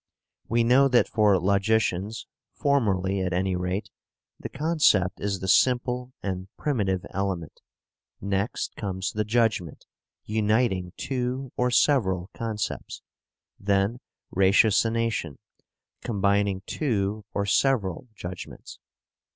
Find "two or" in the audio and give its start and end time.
10.97-11.69, 16.65-17.45